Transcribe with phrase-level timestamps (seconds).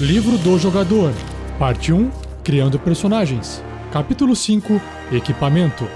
[0.00, 1.12] Livro do Jogador,
[1.58, 2.08] Parte 1
[2.44, 3.60] Criando Personagens,
[3.90, 5.88] Capítulo 5 Equipamento,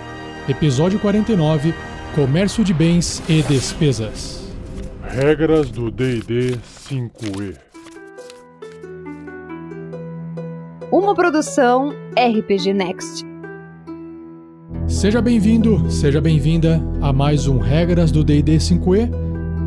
[0.48, 1.72] Episódio 49
[2.12, 4.52] Comércio de Bens e Despesas.
[5.04, 7.56] Regras do DD 5E.
[10.90, 13.24] Uma produção RPG Next.
[14.88, 19.08] Seja bem-vindo, seja bem-vinda a mais um Regras do DD 5E.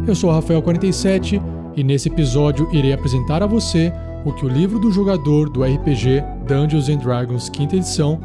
[0.05, 1.41] Eu sou o Rafael47
[1.77, 3.93] e nesse episódio irei apresentar a você
[4.25, 8.19] o que o livro do jogador do RPG Dungeons and Dragons quinta edição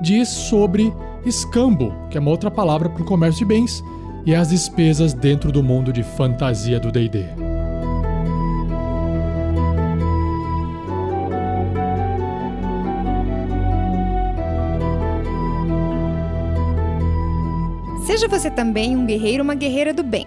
[0.00, 0.92] diz sobre
[1.26, 3.84] escambo, que é uma outra palavra para o comércio de bens,
[4.24, 7.26] e as despesas dentro do mundo de fantasia do D&D.
[18.06, 20.26] Seja você também um guerreiro ou uma guerreira do bem.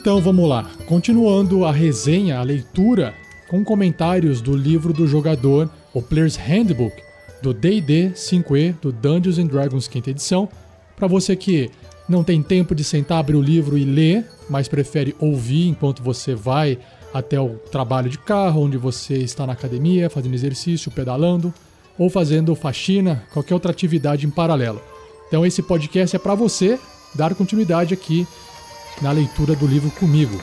[0.00, 3.12] Então vamos lá, continuando a resenha, a leitura,
[3.48, 6.94] com comentários do livro do jogador, o Player's Handbook,
[7.42, 10.48] do D&D 5e, do Dungeons and Dragons quinta edição,
[10.94, 11.68] para você que
[12.08, 16.32] não tem tempo de sentar, abrir o livro e ler, mas prefere ouvir enquanto você
[16.32, 16.78] vai
[17.12, 21.52] até o trabalho de carro, onde você está na academia, fazendo exercício, pedalando,
[21.98, 24.80] ou fazendo faxina, qualquer outra atividade em paralelo.
[25.26, 26.78] Então esse podcast é para você
[27.16, 28.28] dar continuidade aqui
[29.00, 30.38] na leitura do livro comigo.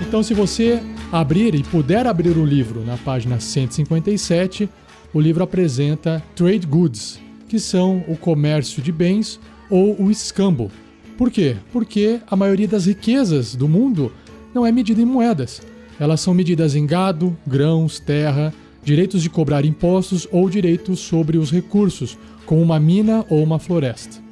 [0.00, 4.68] Então, se você abrir e puder abrir o livro na página 157,
[5.12, 9.38] o livro apresenta trade goods, que são o comércio de bens
[9.70, 10.70] ou o escambo.
[11.16, 11.56] Por quê?
[11.72, 14.12] Porque a maioria das riquezas do mundo
[14.54, 15.62] não é medida em moedas.
[16.00, 18.52] Elas são medidas em gado, grãos, terra,
[18.82, 24.22] direitos de cobrar impostos ou direitos sobre os recursos, como uma mina ou uma floresta.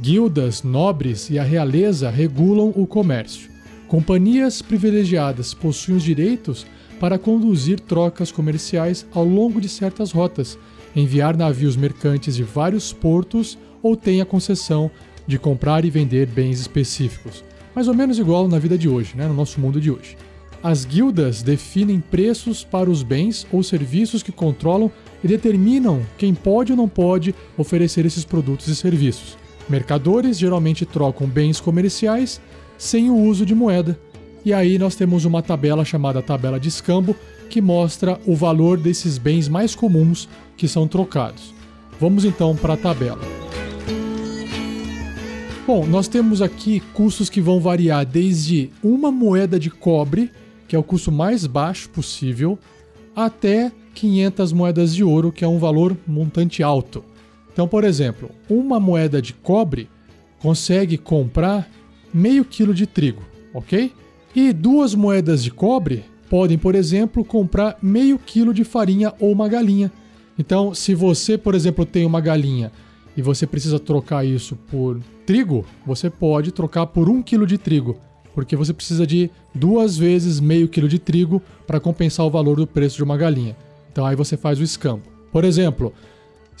[0.00, 3.50] Guildas, nobres e a realeza regulam o comércio.
[3.86, 6.66] Companhias privilegiadas possuem os direitos
[6.98, 10.58] para conduzir trocas comerciais ao longo de certas rotas,
[10.96, 14.90] enviar navios mercantes de vários portos ou têm a concessão
[15.26, 17.44] de comprar e vender bens específicos.
[17.74, 19.26] Mais ou menos igual na vida de hoje, né?
[19.26, 20.16] no nosso mundo de hoje.
[20.62, 24.90] As guildas definem preços para os bens ou serviços que controlam
[25.22, 29.41] e determinam quem pode ou não pode oferecer esses produtos e serviços.
[29.72, 32.42] Mercadores geralmente trocam bens comerciais
[32.76, 33.98] sem o uso de moeda.
[34.44, 37.16] E aí nós temos uma tabela chamada tabela de escambo
[37.48, 40.28] que mostra o valor desses bens mais comuns
[40.58, 41.54] que são trocados.
[41.98, 43.22] Vamos então para a tabela.
[45.66, 50.30] Bom, nós temos aqui custos que vão variar desde uma moeda de cobre,
[50.68, 52.58] que é o custo mais baixo possível,
[53.16, 57.02] até 500 moedas de ouro, que é um valor montante alto.
[57.52, 59.88] Então, por exemplo, uma moeda de cobre
[60.40, 61.68] consegue comprar
[62.12, 63.22] meio quilo de trigo,
[63.54, 63.92] ok?
[64.34, 69.48] E duas moedas de cobre podem, por exemplo, comprar meio quilo de farinha ou uma
[69.48, 69.92] galinha.
[70.38, 72.72] Então, se você, por exemplo, tem uma galinha
[73.14, 77.98] e você precisa trocar isso por trigo, você pode trocar por um quilo de trigo,
[78.34, 82.66] porque você precisa de duas vezes meio quilo de trigo para compensar o valor do
[82.66, 83.54] preço de uma galinha.
[83.92, 85.02] Então aí você faz o escambo.
[85.30, 85.92] Por exemplo,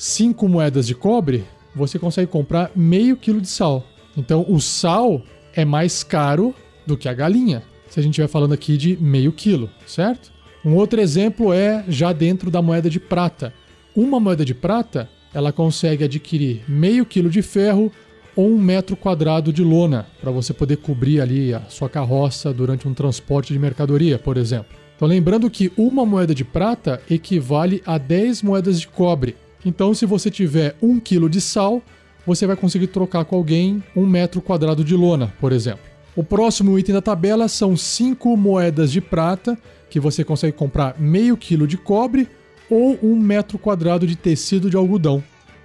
[0.02, 1.44] 5 moedas de cobre,
[1.76, 3.86] você consegue comprar meio quilo de sal.
[4.16, 5.22] Então o sal
[5.54, 6.52] é mais caro
[6.84, 10.32] do que a galinha, se a gente estiver falando aqui de meio quilo, certo?
[10.64, 13.54] Um outro exemplo é já dentro da moeda de prata.
[13.94, 17.92] Uma moeda de prata, ela consegue adquirir meio quilo de ferro
[18.34, 22.88] ou um metro quadrado de lona para você poder cobrir ali a sua carroça durante
[22.88, 24.76] um transporte de mercadoria, por exemplo.
[24.96, 29.36] Então lembrando que uma moeda de prata equivale a 10 moedas de cobre.
[29.64, 31.82] Então, se você tiver um quilo de sal,
[32.26, 35.84] você vai conseguir trocar com alguém um metro quadrado de lona, por exemplo.
[36.14, 39.56] O próximo item da tabela são cinco moedas de prata,
[39.88, 42.28] que você consegue comprar meio quilo de cobre
[42.68, 45.22] ou um metro quadrado de tecido de algodão.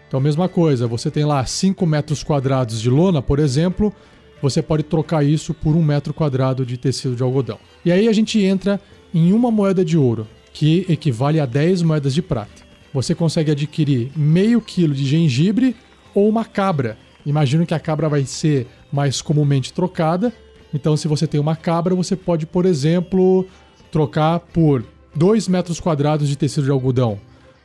[0.07, 3.94] Então, mesma coisa, você tem lá 5 metros quadrados de lona, por exemplo,
[4.41, 7.59] você pode trocar isso por um metro quadrado de tecido de algodão.
[7.83, 8.79] E aí a gente entra
[9.13, 14.11] em uma moeda de ouro, que equivale a 10 moedas de prata você consegue adquirir
[14.15, 15.75] meio quilo de gengibre
[16.13, 16.97] ou uma cabra.
[17.25, 20.33] Imagino que a cabra vai ser mais comumente trocada.
[20.73, 23.45] Então, se você tem uma cabra, você pode, por exemplo,
[23.91, 24.83] trocar por
[25.15, 27.19] 2 metros quadrados de tecido de algodão.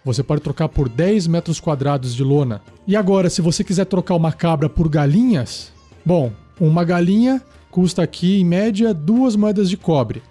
[0.04, 2.60] Você pode trocar por 10 metros quadrados de lona.
[2.86, 5.72] E agora, se você quiser trocar uma cabra por galinhas,
[6.04, 7.40] bom, uma galinha
[7.70, 10.22] custa aqui em média duas moedas de cobre.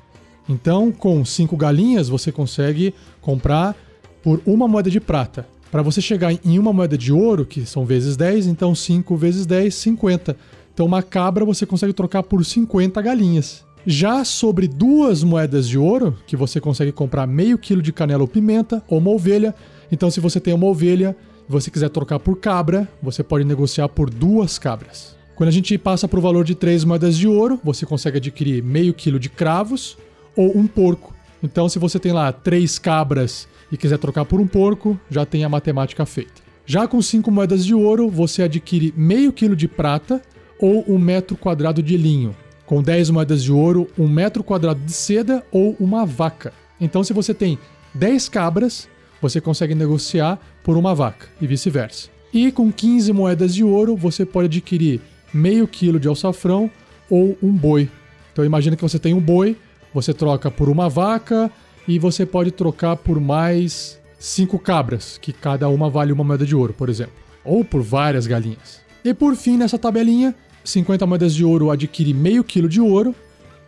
[0.49, 3.75] Então, com cinco galinhas, você consegue comprar
[4.23, 5.47] por uma moeda de prata.
[5.71, 9.45] Para você chegar em uma moeda de ouro, que são vezes 10, então 5 vezes
[9.45, 10.35] 10, 50.
[10.73, 13.63] Então, uma cabra você consegue trocar por 50 galinhas.
[13.85, 18.27] Já sobre duas moedas de ouro, que você consegue comprar meio quilo de canela ou
[18.27, 19.56] pimenta, ou uma ovelha.
[19.91, 21.15] Então, se você tem uma ovelha
[21.47, 25.15] e você quiser trocar por cabra, você pode negociar por duas cabras.
[25.35, 28.62] Quando a gente passa para o valor de três moedas de ouro, você consegue adquirir
[28.62, 29.97] meio quilo de cravos
[30.35, 31.15] ou um porco.
[31.41, 35.44] Então, se você tem lá três cabras e quiser trocar por um porco, já tem
[35.44, 36.41] a matemática feita.
[36.65, 40.21] Já com cinco moedas de ouro, você adquire meio quilo de prata
[40.59, 42.35] ou um metro quadrado de linho.
[42.65, 46.53] Com 10 moedas de ouro, um metro quadrado de seda ou uma vaca.
[46.79, 47.59] Então, se você tem
[47.94, 48.88] 10 cabras,
[49.21, 52.09] você consegue negociar por uma vaca e vice-versa.
[52.33, 55.01] E com 15 moedas de ouro, você pode adquirir
[55.33, 56.71] meio quilo de alçafrão
[57.09, 57.89] ou um boi.
[58.31, 59.57] Então, imagina que você tem um boi,
[59.94, 61.51] você troca por uma vaca
[61.88, 66.56] e você pode trocar por mais cinco cabras, que cada uma vale uma moeda de
[66.56, 67.13] ouro, por exemplo,
[67.44, 68.81] ou por várias galinhas.
[69.04, 73.16] E por fim, nessa tabelinha, 50 moedas de ouro adquire meio quilo de ouro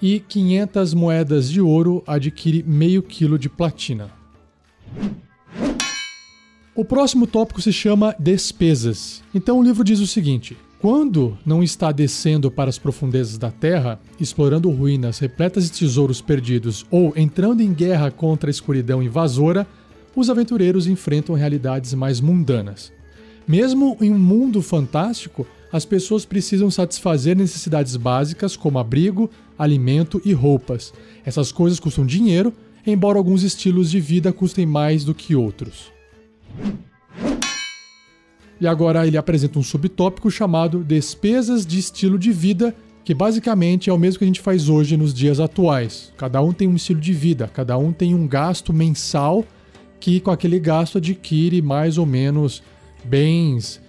[0.01, 4.11] e 500 moedas de ouro adquire meio quilo de platina.
[6.75, 9.23] O próximo tópico se chama despesas.
[9.33, 14.01] Então o livro diz o seguinte: quando não está descendo para as profundezas da terra,
[14.19, 19.65] explorando ruínas repletas de tesouros perdidos ou entrando em guerra contra a escuridão invasora,
[20.13, 22.91] os aventureiros enfrentam realidades mais mundanas.
[23.47, 30.33] Mesmo em um mundo fantástico, as pessoas precisam satisfazer necessidades básicas como abrigo, alimento e
[30.33, 30.93] roupas.
[31.23, 32.51] Essas coisas custam dinheiro,
[32.85, 35.93] embora alguns estilos de vida custem mais do que outros.
[38.63, 42.73] E agora ele apresenta um subtópico chamado Despesas de estilo de vida,
[43.03, 46.13] que basicamente é o mesmo que a gente faz hoje nos dias atuais.
[46.15, 49.43] Cada um tem um estilo de vida, cada um tem um gasto mensal
[49.99, 52.63] que com aquele gasto adquire mais ou menos
[53.03, 53.81] bens,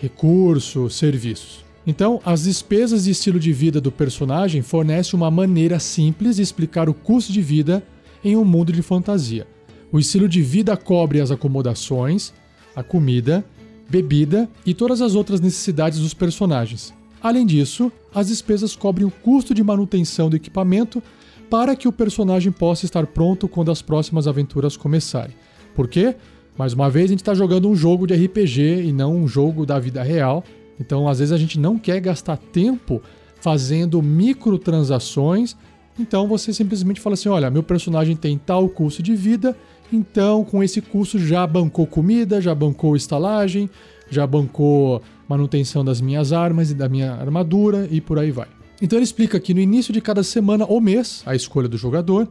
[0.00, 1.64] recursos, serviços.
[1.84, 6.88] Então, as despesas de estilo de vida do personagem fornecem uma maneira simples de explicar
[6.88, 7.82] o custo de vida
[8.22, 9.44] em um mundo de fantasia.
[9.90, 12.32] O estilo de vida cobre as acomodações,
[12.76, 13.44] a comida,
[13.90, 16.94] bebida e todas as outras necessidades dos personagens.
[17.20, 21.02] Além disso, as despesas cobrem o custo de manutenção do equipamento
[21.50, 25.34] para que o personagem possa estar pronto quando as próximas aventuras começarem.
[25.74, 26.14] Por quê?
[26.56, 29.66] Mais uma vez, a gente está jogando um jogo de RPG e não um jogo
[29.66, 30.44] da vida real.
[30.78, 33.02] Então, às vezes, a gente não quer gastar tempo
[33.40, 35.56] fazendo microtransações.
[35.98, 39.56] Então, você simplesmente fala assim: olha, meu personagem tem tal custo de vida,
[39.92, 43.68] então com esse custo já bancou comida, já bancou estalagem,
[44.08, 48.48] já bancou manutenção das minhas armas e da minha armadura e por aí vai.
[48.82, 52.28] Então ele explica que no início de cada semana ou mês, a escolha do jogador,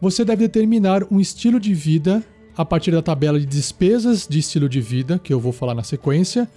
[0.00, 2.22] você deve determinar um estilo de vida
[2.56, 5.82] a partir da tabela de despesas de estilo de vida, que eu vou falar na
[5.82, 6.48] sequência,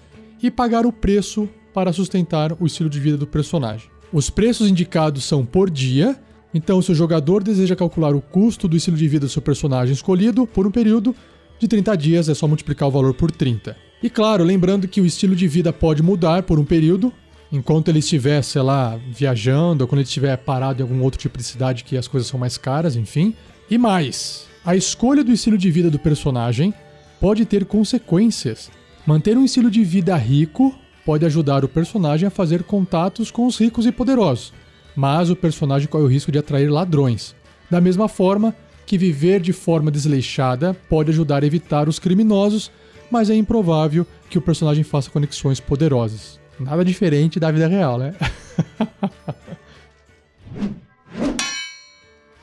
[0.41, 3.89] e pagar o preço para sustentar o estilo de vida do personagem.
[4.11, 6.19] Os preços indicados são por dia,
[6.53, 9.93] então se o jogador deseja calcular o custo do estilo de vida do seu personagem
[9.93, 11.15] escolhido por um período
[11.60, 13.77] de 30 dias, é só multiplicar o valor por 30.
[14.01, 17.13] E claro, lembrando que o estilo de vida pode mudar por um período,
[17.51, 21.38] enquanto ele estiver, sei lá, viajando, ou quando ele estiver parado em algum outro tipo
[21.38, 23.36] de cidade que as coisas são mais caras, enfim.
[23.70, 26.74] E mais, a escolha do estilo de vida do personagem
[27.20, 28.72] pode ter consequências.
[29.05, 33.58] Manter um estilo de vida rico pode ajudar o personagem a fazer contatos com os
[33.58, 34.51] ricos e poderosos,
[34.95, 37.36] mas o personagem corre o risco de atrair ladrões.
[37.69, 38.55] Da mesma forma
[38.86, 42.71] que viver de forma desleixada pode ajudar a evitar os criminosos,
[43.10, 46.39] mas é improvável que o personagem faça conexões poderosas.
[46.60, 48.13] Nada diferente da vida real, né?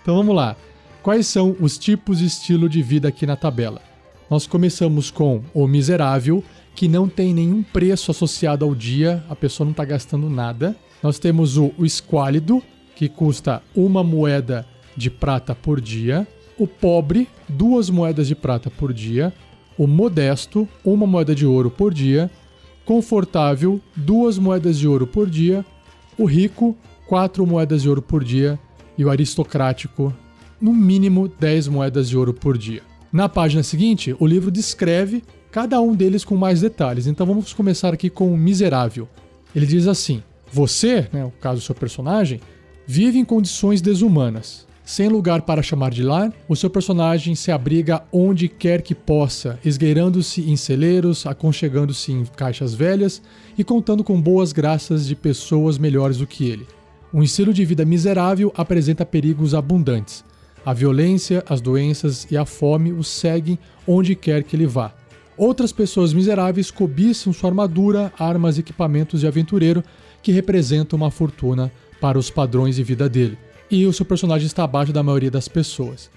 [0.03, 0.57] então vamos lá.
[1.03, 3.81] Quais são os tipos de estilo de vida aqui na tabela?
[4.31, 9.65] Nós começamos com o miserável, que não tem nenhum preço associado ao dia, a pessoa
[9.65, 10.77] não está gastando nada.
[11.03, 12.63] Nós temos o, o esquálido,
[12.95, 16.27] que custa uma moeda de prata por dia.
[16.59, 19.33] O pobre, duas moedas de prata por dia.
[19.77, 22.29] O modesto, uma moeda de ouro por dia.
[22.85, 25.65] Confortável, duas moedas de ouro por dia.
[26.19, 26.77] O rico,
[27.07, 28.59] quatro moedas de ouro por dia.
[28.97, 30.13] E o aristocrático,
[30.61, 32.83] no mínimo 10 moedas de ouro por dia.
[33.13, 37.07] Na página seguinte, o livro descreve cada um deles com mais detalhes.
[37.07, 39.09] Então vamos começar aqui com o miserável.
[39.55, 42.41] Ele diz assim: Você, né, o caso do seu personagem,
[42.87, 44.67] vive em condições desumanas.
[44.89, 49.59] Sem lugar para chamar de lar, o seu personagem se abriga onde quer que possa,
[49.63, 53.21] esgueirando-se em celeiros, aconchegando-se em caixas velhas
[53.59, 56.67] e contando com boas graças de pessoas melhores do que ele.
[57.13, 60.25] Um estilo de vida miserável apresenta perigos abundantes.
[60.65, 64.95] A violência, as doenças e a fome o seguem onde quer que ele vá.
[65.37, 69.85] Outras pessoas miseráveis cobiçam sua armadura, armas e equipamentos de aventureiro
[70.23, 71.71] que representam uma fortuna
[72.01, 73.39] para os padrões de vida dele
[73.71, 76.11] e o seu personagem está abaixo da maioria das pessoas.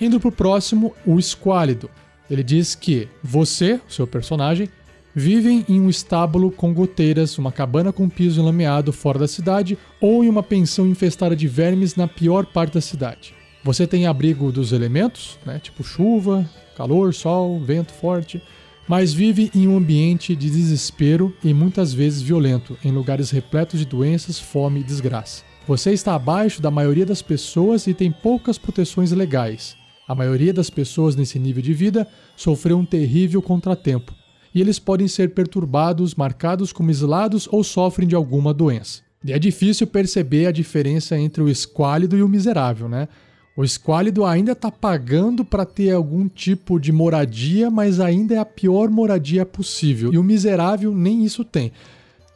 [0.00, 1.90] Indo pro próximo, o Esquálido.
[2.30, 4.68] Ele diz que você, o seu personagem,
[5.14, 10.22] vivem em um estábulo com goteiras, uma cabana com piso enlameado fora da cidade ou
[10.22, 13.34] em uma pensão infestada de vermes na pior parte da cidade.
[13.64, 18.40] Você tem abrigo dos elementos, né, tipo chuva, calor, sol, vento forte,
[18.88, 23.86] mas vive em um ambiente de desespero e muitas vezes violento, em lugares repletos de
[23.86, 25.44] doenças, fome e desgraça.
[25.66, 29.76] Você está abaixo da maioria das pessoas e tem poucas proteções legais.
[30.08, 34.14] A maioria das pessoas nesse nível de vida sofreu um terrível contratempo,
[34.54, 39.02] e eles podem ser perturbados, marcados como isolados ou sofrem de alguma doença.
[39.22, 43.08] E é difícil perceber a diferença entre o esquálido e o miserável, né?
[43.58, 48.44] O esquálido ainda está pagando para ter algum tipo de moradia, mas ainda é a
[48.44, 50.14] pior moradia possível.
[50.14, 51.72] E o miserável nem isso tem.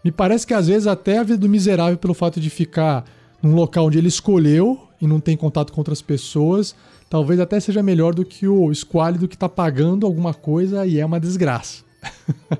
[0.04, 3.04] Me parece que às vezes até a vida do miserável, pelo fato de ficar
[3.40, 6.74] num local onde ele escolheu e não tem contato com outras pessoas,
[7.08, 11.06] talvez até seja melhor do que o esquálido que está pagando alguma coisa e é
[11.06, 11.84] uma desgraça.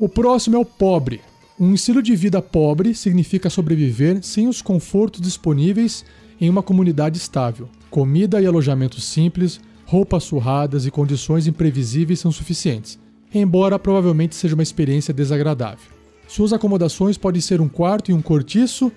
[0.00, 1.20] o próximo é o pobre.
[1.62, 6.04] Um estilo de vida pobre significa sobreviver sem os confortos disponíveis
[6.40, 7.68] em uma comunidade estável.
[7.88, 12.98] Comida e alojamento simples, roupas surradas e condições imprevisíveis são suficientes,
[13.32, 15.88] embora provavelmente seja uma experiência desagradável.
[16.26, 18.90] Suas acomodações podem ser um quarto e um cortiço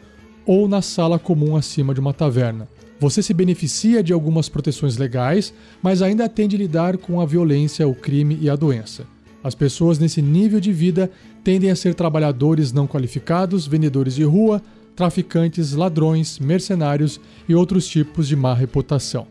[0.44, 2.68] ou na sala comum acima de uma taverna.
[3.00, 5.54] Você se beneficia de algumas proteções legais,
[5.84, 9.06] mas ainda tem de lidar com a violência, o crime e a doença.
[9.46, 11.12] As pessoas nesse nível de vida
[11.44, 14.60] tendem a ser trabalhadores não qualificados, vendedores de rua,
[14.96, 19.28] traficantes, ladrões, mercenários e outros tipos de má reputação.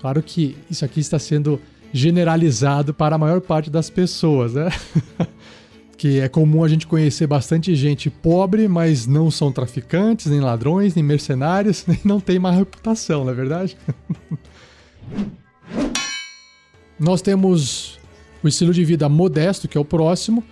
[0.00, 1.60] Claro que isso aqui está sendo
[1.92, 4.70] generalizado para a maior parte das pessoas, né?
[5.98, 10.94] que é comum a gente conhecer bastante gente pobre, mas não são traficantes, nem ladrões,
[10.94, 13.76] nem mercenários, nem não tem má reputação, não é verdade?
[16.98, 17.97] Nós temos
[18.42, 20.42] o estilo de vida modesto, que é o próximo,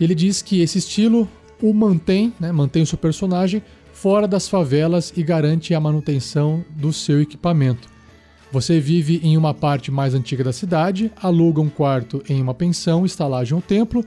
[0.00, 1.28] ele diz que esse estilo
[1.62, 6.92] o mantém, né, mantém o seu personagem fora das favelas e garante a manutenção do
[6.92, 7.88] seu equipamento.
[8.50, 13.04] Você vive em uma parte mais antiga da cidade, aluga um quarto em uma pensão,
[13.04, 14.04] estalagem ou templo,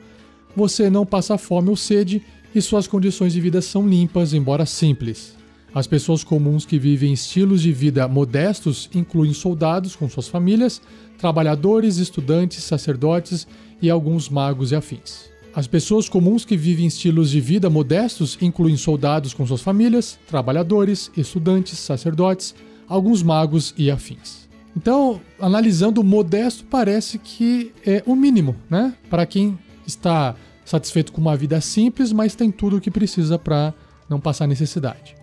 [0.55, 2.21] você não passa fome ou sede
[2.53, 5.35] e suas condições de vida são limpas, embora simples.
[5.75, 10.79] As pessoas comuns que vivem estilos de vida modestos incluem soldados com suas famílias,
[11.17, 13.47] trabalhadores, estudantes, sacerdotes
[13.81, 15.31] e alguns magos e afins.
[15.55, 21.11] As pessoas comuns que vivem estilos de vida modestos incluem soldados com suas famílias, trabalhadores,
[21.17, 22.53] estudantes, sacerdotes,
[22.87, 24.47] alguns magos e afins.
[24.77, 28.93] Então, analisando o modesto, parece que é o mínimo, né?
[29.09, 33.73] Para quem está satisfeito com uma vida simples, mas tem tudo o que precisa para
[34.09, 35.22] não passar necessidade.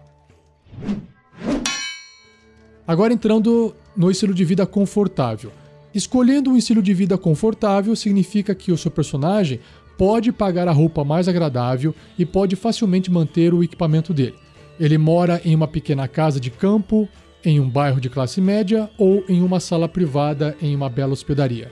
[2.87, 5.53] Agora entrando no estilo de vida confortável.
[5.95, 9.61] Escolhendo um estilo de vida confortável significa que o seu personagem
[9.97, 14.35] pode pagar a roupa mais agradável e pode facilmente manter o equipamento dele.
[14.79, 17.09] Ele mora em uma pequena casa de campo,
[17.45, 21.71] em um bairro de classe média ou em uma sala privada em uma bela hospedaria.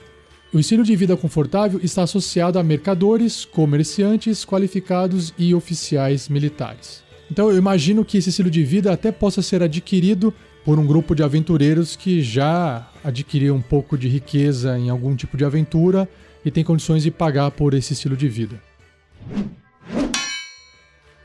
[0.52, 7.07] O estilo de vida confortável está associado a mercadores, comerciantes qualificados e oficiais militares.
[7.30, 10.32] Então eu imagino que esse estilo de vida até possa ser adquirido
[10.64, 15.36] por um grupo de aventureiros que já adquiriu um pouco de riqueza em algum tipo
[15.36, 16.08] de aventura
[16.44, 18.60] e tem condições de pagar por esse estilo de vida.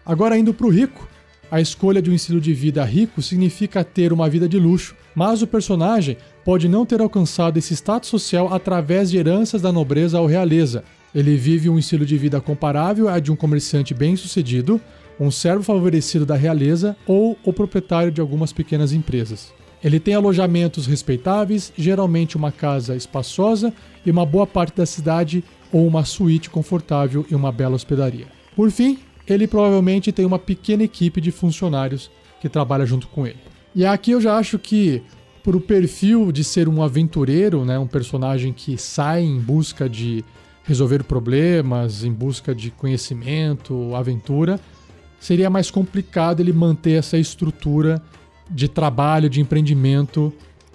[0.06, 1.08] Agora, indo para o rico,
[1.50, 5.42] a escolha de um estilo de vida rico significa ter uma vida de luxo, mas
[5.42, 10.26] o personagem pode não ter alcançado esse status social através de heranças da nobreza ou
[10.26, 10.84] realeza.
[11.14, 14.82] Ele vive um estilo de vida comparável a de um comerciante bem-sucedido,
[15.20, 19.54] um servo favorecido da realeza ou o proprietário de algumas pequenas empresas.
[19.84, 23.74] Ele tem alojamentos respeitáveis, geralmente uma casa espaçosa
[24.06, 28.28] e uma boa parte da cidade ou uma suíte confortável e uma bela hospedaria.
[28.56, 33.40] Por fim, ele provavelmente tem uma pequena equipe de funcionários que trabalha junto com ele.
[33.76, 35.02] E aqui eu já acho que
[35.44, 40.24] por o perfil de ser um aventureiro, né, um personagem que sai em busca de
[40.64, 44.60] resolver problemas, em busca de conhecimento, aventura,
[45.24, 48.04] seria mais complicado ele manter essa estrutura
[48.52, 50.34] de trabalho, de empreendimento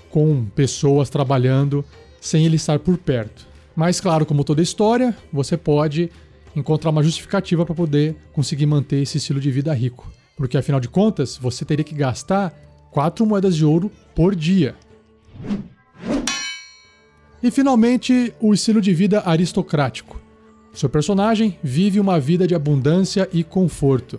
[0.08, 1.84] com pessoas trabalhando
[2.18, 3.46] sem ele estar por perto.
[3.76, 6.10] Mas, claro, como toda história, você pode
[6.56, 10.10] encontrar uma justificativa para poder conseguir manter esse estilo de vida rico.
[10.34, 12.50] Porque, afinal de contas, você teria que gastar
[12.90, 14.74] quatro moedas de ouro por dia.
[17.42, 20.18] E, finalmente, o estilo de vida aristocrático.
[20.72, 24.18] Seu personagem vive uma vida de abundância e conforto.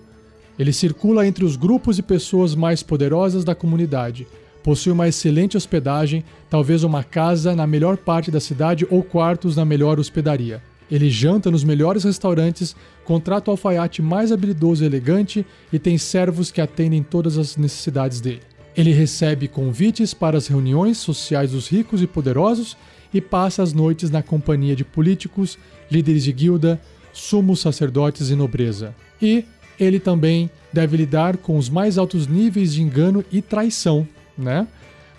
[0.59, 4.27] Ele circula entre os grupos e pessoas mais poderosas da comunidade.
[4.61, 9.63] Possui uma excelente hospedagem, talvez uma casa na melhor parte da cidade ou quartos na
[9.63, 10.61] melhor hospedaria.
[10.91, 12.75] Ele janta nos melhores restaurantes,
[13.05, 18.19] contrata o alfaiate mais habilidoso e elegante e tem servos que atendem todas as necessidades
[18.19, 18.41] dele.
[18.75, 22.75] Ele recebe convites para as reuniões sociais dos ricos e poderosos
[23.13, 25.57] e passa as noites na companhia de políticos,
[25.89, 26.81] líderes de guilda,
[27.13, 28.93] sumos sacerdotes e nobreza.
[29.21, 29.45] E
[29.79, 34.07] ele também deve lidar com os mais altos níveis de engano e traição,
[34.37, 34.67] né?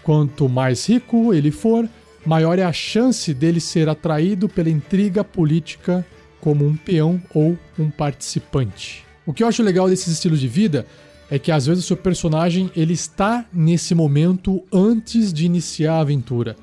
[0.02, 1.88] Quanto mais rico ele for,
[2.24, 6.06] maior é a chance dele ser atraído pela intriga política
[6.40, 9.04] como um peão ou um participante.
[9.26, 10.86] O que eu acho legal desses estilos de vida
[11.30, 16.00] é que às vezes o seu personagem ele está nesse momento antes de iniciar a
[16.00, 16.56] aventura.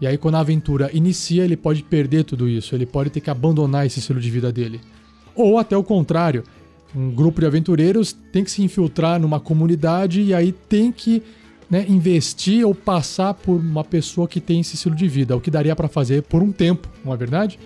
[0.00, 3.30] E aí quando a aventura inicia, ele pode perder tudo isso, ele pode ter que
[3.30, 4.80] abandonar esse estilo de vida dele.
[5.34, 6.44] Ou até o contrário,
[6.94, 11.22] um grupo de aventureiros tem que se infiltrar numa comunidade e aí tem que
[11.68, 15.50] né, investir ou passar por uma pessoa que tem esse estilo de vida, o que
[15.50, 17.58] daria para fazer por um tempo, não é verdade?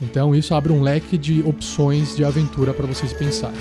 [0.00, 3.58] Então isso abre um leque de opções de aventura para vocês pensarem.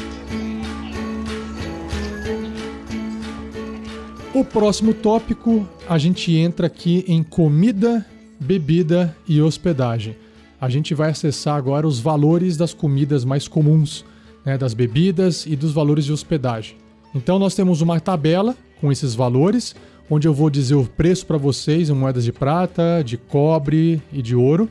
[4.34, 8.06] O próximo tópico, a gente entra aqui em comida,
[8.40, 10.16] bebida e hospedagem.
[10.62, 14.06] A gente vai acessar agora os valores das comidas mais comuns,
[14.48, 16.78] né, das bebidas e dos valores de hospedagem.
[17.14, 19.76] Então nós temos uma tabela com esses valores,
[20.10, 24.22] onde eu vou dizer o preço para vocês em moedas de prata, de cobre e
[24.22, 24.70] de ouro.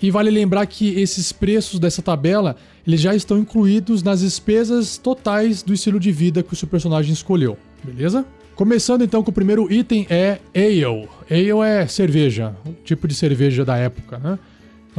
[0.00, 5.62] E vale lembrar que esses preços dessa tabela eles já estão incluídos nas despesas totais
[5.62, 8.24] do estilo de vida que o seu personagem escolheu, beleza?
[8.56, 11.08] Começando então com o primeiro item é ale.
[11.30, 14.38] Ale é cerveja, o tipo de cerveja da época, né?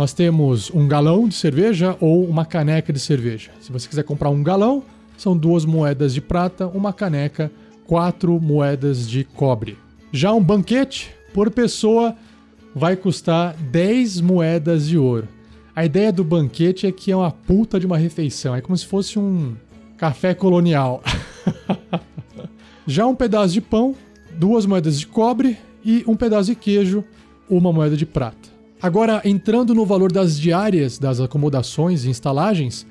[0.02, 3.52] Nós temos um galão de cerveja ou uma caneca de cerveja.
[3.62, 4.84] Se você quiser comprar um galão,
[5.16, 7.52] são duas moedas de prata, uma caneca,
[7.86, 9.78] quatro moedas de cobre.
[10.12, 12.16] Já um banquete por pessoa
[12.74, 15.28] vai custar 10 moedas de ouro.
[15.76, 18.88] A ideia do banquete é que é uma puta de uma refeição, é como se
[18.88, 19.56] fosse um
[19.98, 21.04] café colonial.
[22.88, 23.94] Já um pedaço de pão,
[24.32, 27.04] duas moedas de cobre e um pedaço de queijo,
[27.48, 28.61] uma moeda de prata.
[28.82, 32.86] Agora, entrando no valor das diárias das acomodações e instalagens,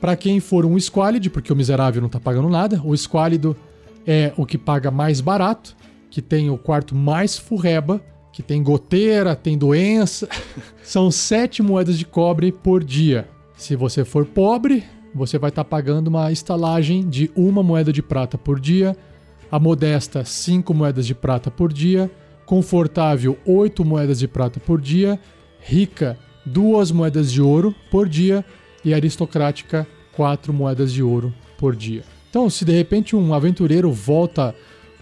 [0.00, 3.56] para quem for um esquálide, porque o miserável não está pagando nada, o esquálido
[4.06, 5.76] é o que paga mais barato,
[6.10, 8.00] que tem o quarto mais furreba,
[8.32, 10.28] que tem goteira, tem doença.
[10.82, 13.28] São sete moedas de cobre por dia.
[13.56, 18.02] Se você for pobre, você vai estar tá pagando uma estalagem de uma moeda de
[18.02, 18.96] prata por dia
[19.54, 22.10] a modesta 5 moedas de prata por dia,
[22.44, 25.16] confortável 8 moedas de prata por dia,
[25.64, 28.44] rica 2 moedas de ouro por dia
[28.84, 32.04] e aristocrática 4 moedas de ouro por dia.
[32.28, 34.54] Então, se de repente um aventureiro volta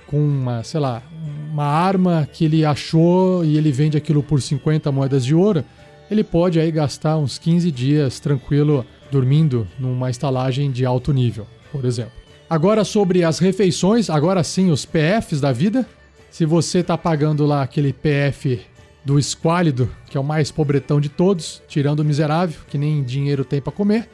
[0.06, 1.02] com uma, sei lá,
[1.50, 5.64] uma arma que ele achou e ele vende aquilo por 50 moedas de ouro,
[6.10, 11.84] ele pode aí gastar uns 15 dias tranquilo dormindo numa estalagem de alto nível, por
[11.84, 12.12] exemplo.
[12.48, 15.86] Agora sobre as refeições, agora sim os PFs da vida.
[16.30, 18.60] Se você está pagando lá aquele PF
[19.04, 23.44] do esquálido, que é o mais pobretão de todos, tirando o miserável, que nem dinheiro
[23.44, 24.08] tem para comer,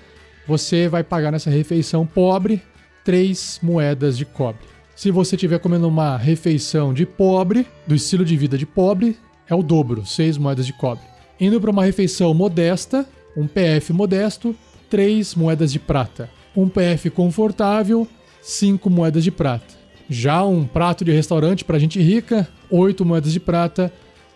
[0.46, 2.62] você vai pagar nessa refeição pobre
[3.04, 4.66] três moedas de cobre.
[4.96, 9.16] Se você estiver comendo uma refeição de pobre, do estilo de vida de pobre,
[9.48, 11.04] é o dobro, seis moedas de cobre.
[11.38, 14.56] Indo para uma refeição modesta, um PF modesto,
[14.90, 16.28] três moedas de prata.
[16.56, 18.08] Um PF confortável,
[18.48, 19.76] 5 moedas de prata.
[20.08, 23.92] Já um prato de restaurante para gente rica, 8 moedas de prata.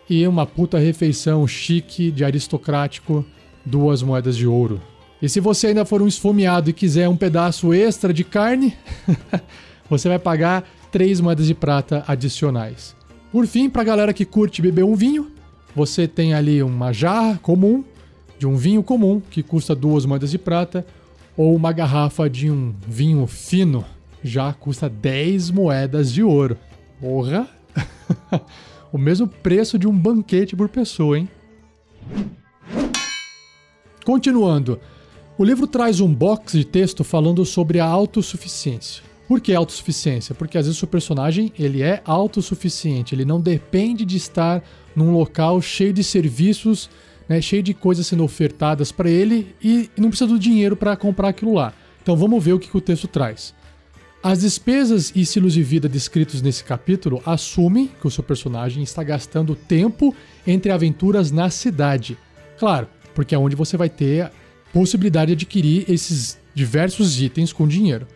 [0.08, 3.24] E uma puta refeição chique de aristocrático,
[3.64, 4.80] 2 moedas de ouro.
[5.20, 8.76] E se você ainda for um esfomeado e quiser um pedaço extra de carne,
[9.88, 12.96] você vai pagar 3 moedas de prata adicionais.
[13.30, 15.30] Por fim, para a galera que curte beber um vinho,
[15.74, 17.84] você tem ali uma jarra comum
[18.38, 20.84] de um vinho comum que custa 2 moedas de prata
[21.36, 23.84] ou uma garrafa de um vinho fino
[24.22, 26.56] já custa 10 moedas de ouro.
[27.00, 27.48] Porra!
[28.92, 31.28] o mesmo preço de um banquete por pessoa, hein?
[34.04, 34.78] Continuando.
[35.38, 39.02] O livro traz um box de texto falando sobre a autossuficiência.
[39.26, 40.34] Por que autossuficiência?
[40.34, 44.62] Porque às vezes o personagem ele é autossuficiente, ele não depende de estar
[44.94, 46.90] num local cheio de serviços,
[47.26, 51.28] né, cheio de coisas sendo ofertadas para ele e não precisa do dinheiro para comprar
[51.28, 51.72] aquilo lá.
[52.02, 53.54] Então vamos ver o que, que o texto traz.
[54.22, 59.02] As despesas e estilos de vida descritos nesse capítulo assumem que o seu personagem está
[59.02, 60.14] gastando tempo
[60.46, 62.16] entre aventuras na cidade.
[62.58, 64.30] Claro, porque é onde você vai ter a
[64.72, 68.06] possibilidade de adquirir esses diversos itens com dinheiro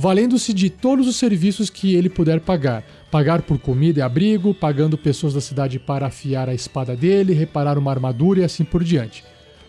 [0.00, 2.82] valendo-se de todos os serviços que ele puder pagar.
[3.10, 7.76] Pagar por comida e abrigo, pagando pessoas da cidade para afiar a espada dele, reparar
[7.76, 9.22] uma armadura e assim por diante.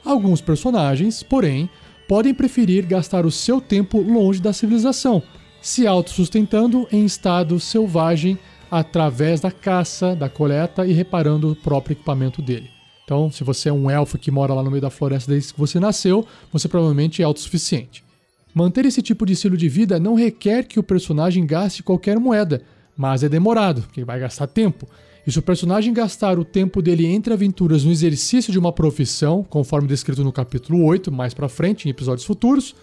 [0.05, 1.69] Alguns personagens, porém,
[2.07, 5.21] podem preferir gastar o seu tempo longe da civilização,
[5.61, 8.37] se autossustentando em estado selvagem
[8.69, 12.69] através da caça, da coleta e reparando o próprio equipamento dele.
[13.03, 15.59] Então, se você é um elfo que mora lá no meio da floresta desde que
[15.59, 18.03] você nasceu, você provavelmente é autossuficiente.
[18.53, 22.61] Manter esse tipo de estilo de vida não requer que o personagem gaste qualquer moeda,
[22.95, 24.87] mas é demorado, porque vai gastar tempo.
[25.25, 29.43] E se o personagem gastar o tempo dele entre aventuras no exercício de uma profissão,
[29.43, 32.75] conforme descrito no capítulo 8, mais para frente, em episódios futuros,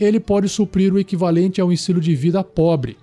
[0.00, 2.96] ele pode suprir o equivalente a um estilo de vida pobre.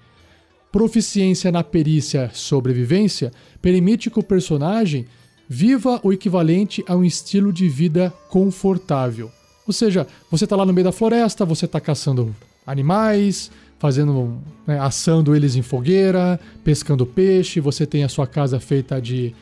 [0.71, 3.31] Proficiência na perícia sobrevivência
[3.61, 5.05] permite que o personagem
[5.47, 9.31] viva o equivalente a um estilo de vida confortável.
[9.65, 14.79] Ou seja, você está lá no meio da floresta, você está caçando animais, fazendo, né,
[14.79, 19.33] assando eles em fogueira, pescando peixe, você tem a sua casa feita de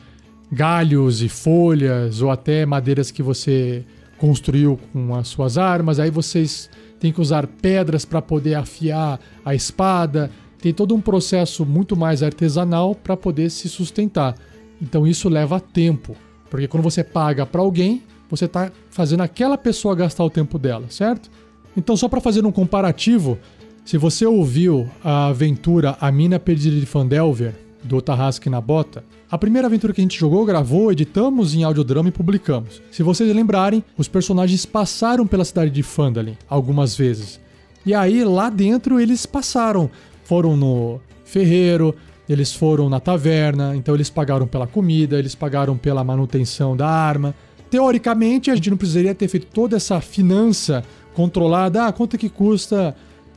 [0.50, 3.84] galhos e folhas ou até madeiras que você
[4.18, 5.98] construiu com as suas armas.
[5.98, 10.30] Aí vocês têm que usar pedras para poder afiar a espada.
[10.60, 14.34] Tem todo um processo muito mais artesanal para poder se sustentar.
[14.80, 16.16] Então isso leva tempo,
[16.50, 20.86] porque quando você paga para alguém, você está fazendo aquela pessoa gastar o tempo dela,
[20.88, 21.30] certo?
[21.76, 23.38] Então, só para fazer um comparativo,
[23.84, 27.54] se você ouviu a aventura A Mina Perdida de Fandelver,
[27.86, 32.08] do Tarrasque na Bota, a primeira aventura que a gente jogou, gravou, editamos em audiodrama
[32.08, 32.82] e publicamos.
[32.90, 37.40] Se vocês lembrarem, os personagens passaram pela cidade de Fandalin algumas vezes.
[37.84, 39.90] E aí, lá dentro, eles passaram.
[40.24, 41.94] Foram no ferreiro,
[42.28, 47.34] eles foram na taverna, então eles pagaram pela comida, eles pagaram pela manutenção da arma.
[47.70, 51.86] Teoricamente, a gente não precisaria ter feito toda essa finança controlada.
[51.86, 52.96] Ah, quanto que custa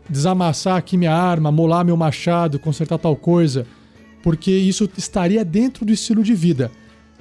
[0.10, 3.66] desamassar aqui minha arma, molar meu machado, consertar tal coisa?
[4.22, 6.72] Porque isso estaria dentro do estilo de vida.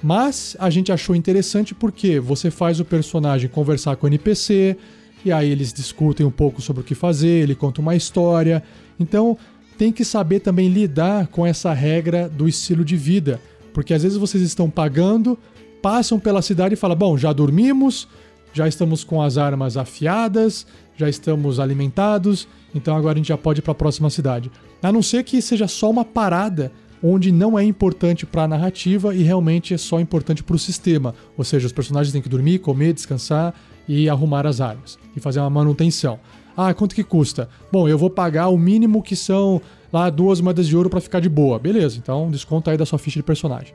[0.02, 4.76] Mas a gente achou interessante porque você faz o personagem conversar com o NPC,
[5.24, 8.62] e aí eles discutem um pouco sobre o que fazer, ele conta uma história.
[8.98, 9.36] Então
[9.76, 13.40] tem que saber também lidar com essa regra do estilo de vida.
[13.72, 15.38] Porque às vezes vocês estão pagando
[15.80, 18.08] passam pela cidade e falam: Bom, já dormimos,
[18.52, 23.60] já estamos com as armas afiadas, já estamos alimentados, então agora a gente já pode
[23.60, 24.50] ir para a próxima cidade.
[24.82, 29.14] A não ser que seja só uma parada onde não é importante para a narrativa
[29.14, 31.14] e realmente é só importante para o sistema.
[31.36, 33.54] Ou seja, os personagens têm que dormir, comer, descansar
[33.88, 36.18] e arrumar as armas e fazer uma manutenção.
[36.56, 37.48] Ah, quanto que custa?
[37.70, 41.20] Bom, eu vou pagar o mínimo que são lá duas moedas de ouro para ficar
[41.20, 41.58] de boa.
[41.58, 43.72] Beleza, então desconta aí da sua ficha de personagem.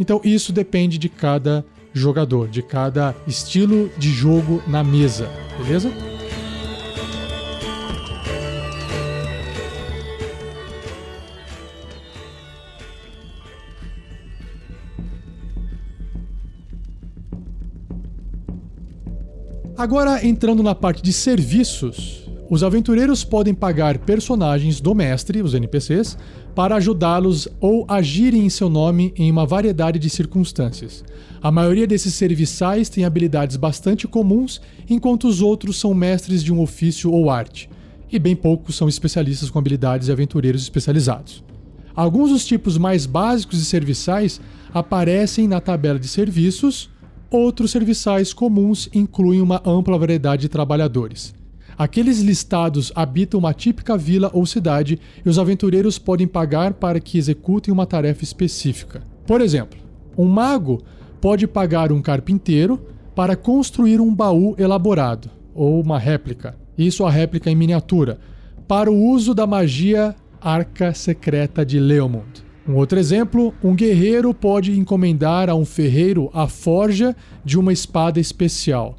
[0.00, 5.90] Então isso depende de cada jogador, de cada estilo de jogo na mesa, beleza?
[19.82, 26.16] Agora entrando na parte de serviços, os aventureiros podem pagar personagens do mestre, os NPCs,
[26.54, 31.02] para ajudá-los ou agirem em seu nome em uma variedade de circunstâncias.
[31.42, 36.60] A maioria desses serviçais tem habilidades bastante comuns, enquanto os outros são mestres de um
[36.60, 37.68] ofício ou arte,
[38.08, 41.42] e bem poucos são especialistas com habilidades e aventureiros especializados.
[41.92, 44.40] Alguns dos tipos mais básicos de serviçais
[44.72, 46.88] aparecem na tabela de serviços,
[47.32, 51.34] outros serviçais comuns incluem uma ampla variedade de trabalhadores.
[51.76, 57.18] Aqueles listados habitam uma típica vila ou cidade e os aventureiros podem pagar para que
[57.18, 59.02] executem uma tarefa específica.
[59.26, 59.78] Por exemplo,
[60.16, 60.82] um mago
[61.20, 62.78] pode pagar um carpinteiro
[63.14, 68.18] para construir um baú elaborado, ou uma réplica, isso a réplica em miniatura,
[68.66, 72.44] para o uso da magia Arca Secreta de Leomund.
[72.68, 78.20] Um outro exemplo, um guerreiro pode encomendar a um ferreiro a forja de uma espada
[78.20, 78.94] especial.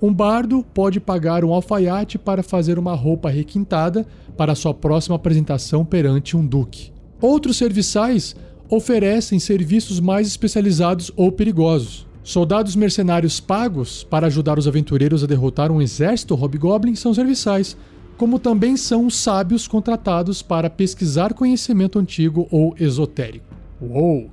[0.00, 5.84] Um bardo pode pagar um alfaiate para fazer uma roupa requintada para sua próxima apresentação
[5.84, 6.92] perante um duque.
[7.20, 8.36] Outros serviçais
[8.70, 12.06] oferecem serviços mais especializados ou perigosos.
[12.22, 17.76] Soldados mercenários pagos para ajudar os aventureiros a derrotar um exército hobgoblin são serviçais,
[18.18, 23.46] como também são os sábios contratados para pesquisar conhecimento antigo ou esotérico.
[23.80, 24.28] Uou!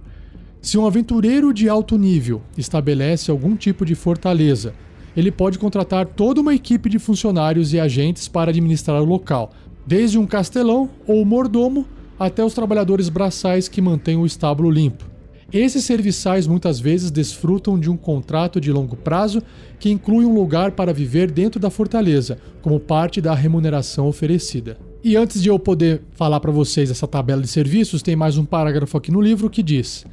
[0.60, 4.74] Se um aventureiro de alto nível estabelece algum tipo de fortaleza,
[5.15, 9.54] ele pode contratar toda uma equipe de funcionários e agentes para administrar o local,
[9.86, 11.86] desde um castelão ou mordomo
[12.19, 15.14] até os trabalhadores braçais que mantêm o estábulo limpo.
[15.54, 19.42] Esses serviçais muitas vezes desfrutam de um contrato de longo prazo
[19.80, 24.78] que inclui um lugar para viver dentro da fortaleza, como parte da remuneração oferecida.
[25.04, 28.46] E antes de eu poder falar para vocês essa tabela de serviços, tem mais um
[28.46, 30.04] parágrafo aqui no livro que diz: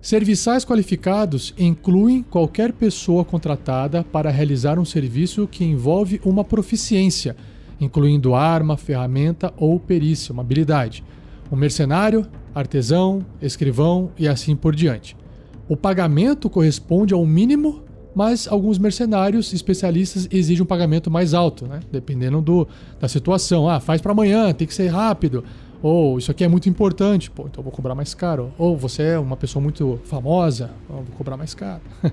[0.00, 7.34] Serviçais qualificados incluem qualquer pessoa contratada para realizar um serviço que envolve uma proficiência,
[7.80, 11.02] incluindo arma, ferramenta ou perícia, uma habilidade.
[11.52, 15.14] Um mercenário, artesão, escrivão e assim por diante.
[15.68, 17.82] O pagamento corresponde ao mínimo,
[18.14, 21.80] mas alguns mercenários especialistas exigem um pagamento mais alto, né?
[21.92, 22.66] dependendo do,
[22.98, 23.68] da situação.
[23.68, 25.44] Ah, faz para amanhã, tem que ser rápido.
[25.82, 28.50] Ou isso aqui é muito importante, pô, então vou cobrar mais caro.
[28.56, 31.82] Ou você é uma pessoa muito famosa, vou cobrar mais caro.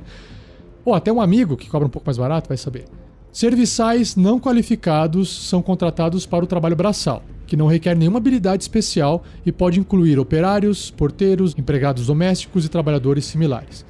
[0.84, 2.86] Ou até um amigo que cobra um pouco mais barato, vai saber.
[3.32, 9.24] Serviçais não qualificados são contratados para o trabalho braçal que não requer nenhuma habilidade especial
[9.44, 13.84] e pode incluir operários, porteiros, empregados domésticos e trabalhadores similares.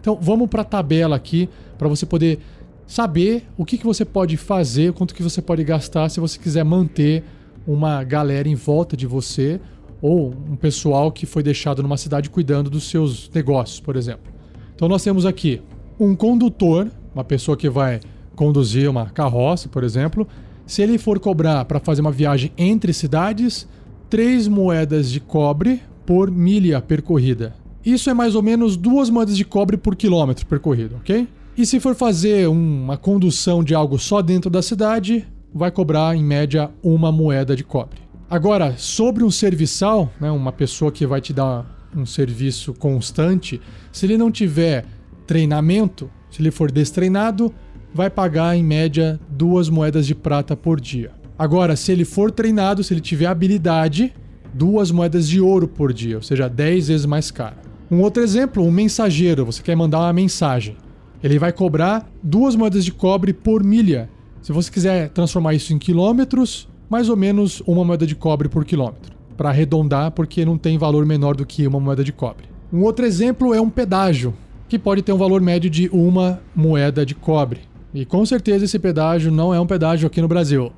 [0.00, 2.38] Então vamos para a tabela aqui para você poder
[2.86, 6.64] saber o que, que você pode fazer, quanto que você pode gastar se você quiser
[6.64, 7.24] manter
[7.66, 9.60] uma galera em volta de você
[10.00, 14.32] ou um pessoal que foi deixado numa cidade cuidando dos seus negócios, por exemplo.
[14.76, 15.60] Então nós temos aqui
[15.98, 18.00] um condutor, uma pessoa que vai
[18.34, 20.26] conduzir uma carroça, por exemplo,
[20.66, 23.66] se ele for cobrar para fazer uma viagem entre cidades,
[24.10, 27.54] 3 moedas de cobre por milha percorrida.
[27.84, 31.28] Isso é mais ou menos duas moedas de cobre por quilômetro percorrido, ok?
[31.56, 36.22] E se for fazer uma condução de algo só dentro da cidade, vai cobrar em
[36.22, 38.00] média uma moeda de cobre.
[38.28, 41.64] Agora, sobre um serviçal, né, uma pessoa que vai te dar
[41.96, 43.60] um serviço constante,
[43.92, 44.84] se ele não tiver
[45.26, 47.52] treinamento, se ele for destreinado,
[47.92, 51.10] vai pagar em média duas moedas de prata por dia.
[51.38, 54.12] Agora, se ele for treinado, se ele tiver habilidade,
[54.54, 57.56] duas moedas de ouro por dia, ou seja, 10 vezes mais caro.
[57.90, 60.76] Um outro exemplo, um mensageiro, você quer mandar uma mensagem.
[61.22, 64.08] Ele vai cobrar duas moedas de cobre por milha.
[64.42, 68.64] Se você quiser transformar isso em quilômetros, mais ou menos uma moeda de cobre por
[68.64, 69.14] quilômetro.
[69.36, 72.46] Para arredondar, porque não tem valor menor do que uma moeda de cobre.
[72.72, 74.34] Um outro exemplo é um pedágio,
[74.68, 77.60] que pode ter um valor médio de uma moeda de cobre.
[77.94, 80.72] E com certeza esse pedágio não é um pedágio aqui no Brasil.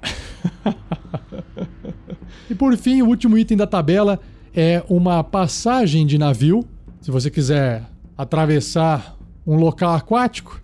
[2.49, 4.21] e por fim, o último item da tabela
[4.55, 6.65] é uma passagem de navio.
[7.01, 7.85] Se você quiser
[8.17, 10.61] atravessar um local aquático,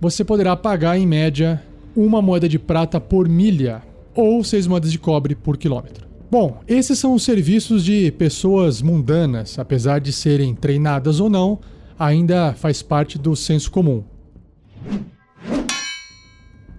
[0.00, 1.62] você poderá pagar em média
[1.94, 3.82] uma moeda de prata por milha
[4.14, 6.06] ou seis moedas de cobre por quilômetro.
[6.30, 11.58] Bom, esses são os serviços de pessoas mundanas, apesar de serem treinadas ou não,
[12.02, 14.02] ainda faz parte do senso comum.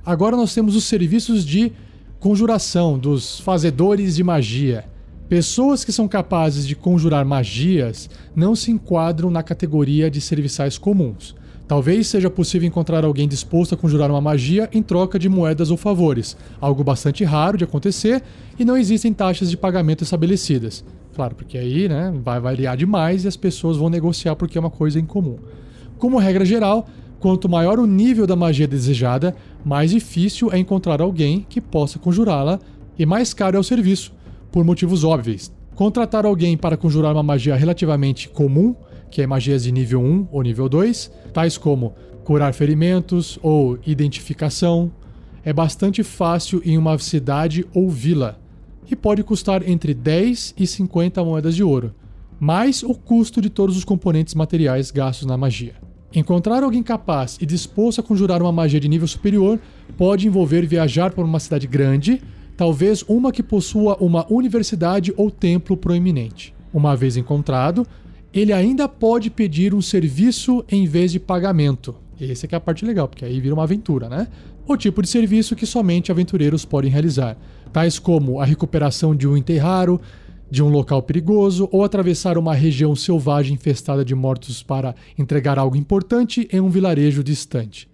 [0.06, 1.72] Agora nós temos os serviços de
[2.20, 4.84] conjuração dos fazedores de magia.
[5.30, 11.34] Pessoas que são capazes de conjurar magias não se enquadram na categoria de serviçais comuns.
[11.66, 15.78] Talvez seja possível encontrar alguém disposto a conjurar uma magia em troca de moedas ou
[15.78, 18.22] favores, algo bastante raro de acontecer
[18.60, 20.84] e não existem taxas de pagamento estabelecidas.
[21.14, 24.70] Claro, porque aí né, vai variar demais e as pessoas vão negociar porque é uma
[24.70, 25.38] coisa incomum.
[25.98, 26.88] Como regra geral,
[27.24, 32.60] Quanto maior o nível da magia desejada, mais difícil é encontrar alguém que possa conjurá-la
[33.00, 34.12] e mais caro é o serviço,
[34.52, 35.50] por motivos óbvios.
[35.74, 38.76] Contratar alguém para conjurar uma magia relativamente comum,
[39.10, 41.94] que é magias de nível 1 ou nível 2, tais como
[42.26, 44.92] curar ferimentos ou identificação,
[45.46, 48.43] é bastante fácil em uma cidade ou vila
[48.90, 51.94] e pode custar entre 10 e 50 moedas de ouro,
[52.40, 55.76] mais o custo de todos os componentes materiais gastos na magia.
[56.16, 59.60] Encontrar alguém capaz e disposto a conjurar uma magia de nível superior
[59.98, 62.22] pode envolver viajar para uma cidade grande,
[62.56, 66.54] talvez uma que possua uma universidade ou templo proeminente.
[66.72, 67.88] Uma vez encontrado,
[68.32, 71.96] ele ainda pode pedir um serviço em vez de pagamento.
[72.32, 74.28] Essa é a parte legal, porque aí vira uma aventura, né?
[74.68, 77.38] O tipo de serviço que somente aventureiros podem realizar,
[77.72, 80.00] tais como a recuperação de um enterraro,
[80.50, 85.76] de um local perigoso ou atravessar uma região selvagem infestada de mortos para entregar algo
[85.76, 87.90] importante em um vilarejo distante.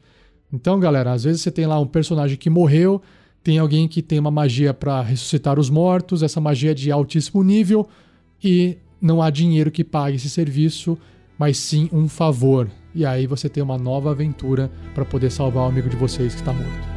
[0.52, 3.02] Então, galera, às vezes você tem lá um personagem que morreu,
[3.42, 7.42] tem alguém que tem uma magia para ressuscitar os mortos, essa magia é de altíssimo
[7.44, 7.88] nível
[8.44, 10.98] e não há dinheiro que pague esse serviço.
[11.40, 12.70] Mas sim um favor.
[12.94, 16.42] E aí você tem uma nova aventura para poder salvar o amigo de vocês que
[16.42, 16.90] está morto.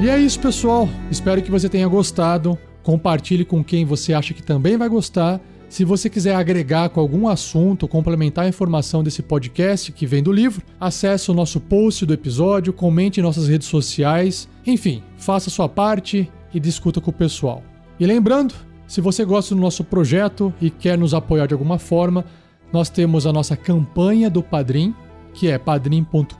[0.00, 0.88] E é isso, pessoal.
[1.10, 2.58] Espero que você tenha gostado.
[2.82, 5.40] Compartilhe com quem você acha que também vai gostar.
[5.68, 10.32] Se você quiser agregar com algum assunto, complementar a informação desse podcast que vem do
[10.32, 15.68] livro, acesse o nosso post do episódio, comente em nossas redes sociais, enfim, faça sua
[15.68, 17.64] parte e discuta com o pessoal.
[17.98, 18.54] E lembrando,
[18.86, 22.24] se você gosta do nosso projeto e quer nos apoiar de alguma forma,
[22.72, 24.94] nós temos a nossa campanha do Padrim,
[25.32, 26.34] que é padrim.com.br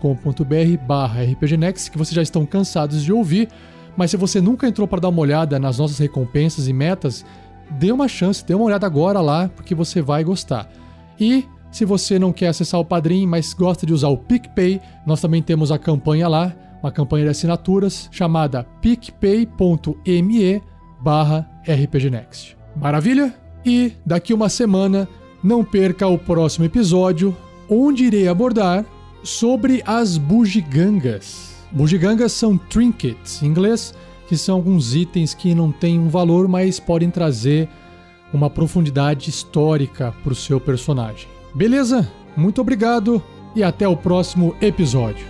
[0.86, 3.48] barra rpgnext, que vocês já estão cansados de ouvir,
[3.96, 7.24] mas se você nunca entrou para dar uma olhada nas nossas recompensas e metas,
[7.70, 10.70] dê uma chance, dê uma olhada agora lá, porque você vai gostar.
[11.18, 15.20] E se você não quer acessar o Padrim, mas gosta de usar o PicPay, nós
[15.20, 20.62] também temos a campanha lá, uma campanha de assinaturas chamada picpay.me
[21.00, 22.56] barra rpgnext.
[22.74, 23.34] Maravilha?
[23.64, 25.08] E daqui uma semana,
[25.42, 27.36] não perca o próximo episódio,
[27.68, 28.84] onde irei abordar
[29.22, 31.54] sobre as bugigangas.
[31.72, 33.92] Bugigangas são trinkets, em inglês,
[34.28, 37.68] que são alguns itens que não têm um valor, mas podem trazer
[38.32, 41.28] uma profundidade histórica para o seu personagem.
[41.54, 42.10] Beleza?
[42.36, 43.22] Muito obrigado
[43.54, 45.26] e até o próximo episódio.